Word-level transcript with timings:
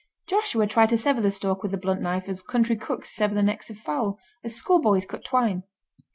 Joshua 0.27 0.65
tried 0.65 0.89
to 0.89 0.97
sever 0.97 1.21
the 1.21 1.29
stalk 1.29 1.61
with 1.61 1.71
the 1.71 1.77
blunt 1.77 2.01
knife 2.01 2.27
as 2.27 2.41
country 2.41 2.75
cooks 2.75 3.11
sever 3.15 3.35
the 3.35 3.43
necks 3.43 3.69
of 3.69 3.77
fowl—as 3.77 4.55
schoolboys 4.55 5.05
cut 5.05 5.23
twine. 5.23 5.61